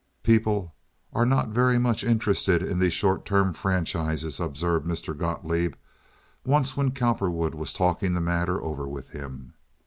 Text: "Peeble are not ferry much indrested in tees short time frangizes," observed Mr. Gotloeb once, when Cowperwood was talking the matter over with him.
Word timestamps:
"Peeble 0.23 0.73
are 1.13 1.27
not 1.27 1.53
ferry 1.53 1.77
much 1.77 2.03
indrested 2.03 2.63
in 2.63 2.79
tees 2.79 2.91
short 2.91 3.23
time 3.23 3.53
frangizes," 3.53 4.43
observed 4.43 4.83
Mr. 4.87 5.15
Gotloeb 5.15 5.75
once, 6.43 6.75
when 6.75 6.89
Cowperwood 6.89 7.53
was 7.53 7.71
talking 7.71 8.15
the 8.15 8.19
matter 8.19 8.59
over 8.63 8.87
with 8.87 9.09
him. 9.09 9.53